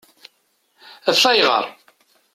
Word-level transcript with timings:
Af 1.09 1.23
ayɣeṛ? 1.31 1.65